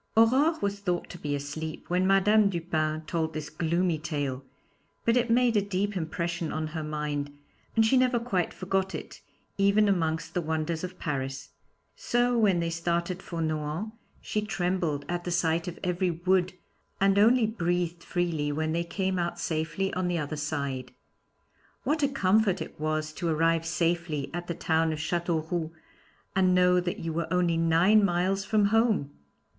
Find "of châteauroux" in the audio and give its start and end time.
24.93-25.69